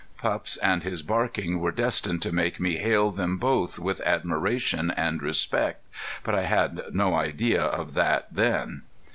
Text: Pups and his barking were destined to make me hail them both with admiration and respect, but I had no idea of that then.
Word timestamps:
Pups 0.17 0.57
and 0.57 0.81
his 0.81 1.03
barking 1.03 1.59
were 1.59 1.71
destined 1.71 2.23
to 2.23 2.33
make 2.33 2.59
me 2.59 2.77
hail 2.77 3.11
them 3.11 3.37
both 3.37 3.77
with 3.77 4.01
admiration 4.01 4.89
and 4.89 5.21
respect, 5.21 5.85
but 6.23 6.33
I 6.33 6.45
had 6.45 6.85
no 6.91 7.13
idea 7.13 7.61
of 7.61 7.93
that 7.93 8.25
then. 8.31 8.81